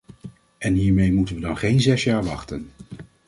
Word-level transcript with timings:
En 0.57 0.73
hiermee 0.73 1.13
moeten 1.13 1.35
we 1.35 1.41
dan 1.41 1.57
geen 1.57 1.81
zes 1.81 2.03
jaar 2.03 2.23
wachten. 2.23 2.69